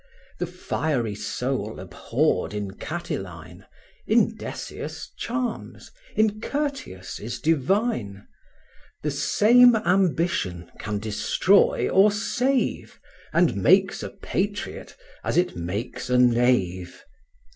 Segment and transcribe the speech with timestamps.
[0.39, 3.67] The fiery soul abhorred in Catiline,
[4.07, 8.27] In Decius charms, in Curtius is divine:
[9.03, 12.99] The same ambition can destroy or save,
[13.31, 17.05] And makes a patriot as it makes a knave.